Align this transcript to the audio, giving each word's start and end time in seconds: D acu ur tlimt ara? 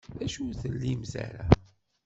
D 0.17 0.19
acu 0.25 0.39
ur 0.49 0.53
tlimt 0.61 1.13
ara? 1.25 1.45